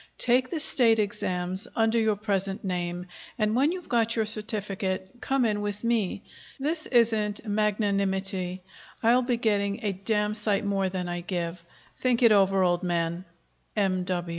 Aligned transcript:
Take 0.17 0.49
the 0.49 0.59
State 0.59 0.97
exams 0.97 1.67
under 1.75 1.99
your 1.99 2.15
present 2.15 2.63
name, 2.63 3.05
and 3.37 3.55
when 3.55 3.71
you've 3.71 3.87
got 3.87 4.15
your 4.15 4.25
certificate, 4.25 5.17
come 5.21 5.45
in 5.45 5.61
with 5.61 5.83
me. 5.83 6.23
This 6.59 6.87
isn't 6.87 7.45
magnanimity. 7.47 8.63
I'll 9.03 9.21
be 9.21 9.37
getting 9.37 9.85
a 9.85 9.91
damn 9.91 10.33
sight 10.33 10.65
more 10.65 10.89
than 10.89 11.07
I 11.07 11.21
give. 11.21 11.63
Think 11.99 12.23
it 12.23 12.31
over, 12.31 12.63
old 12.63 12.81
man. 12.81 13.25
M. 13.75 14.03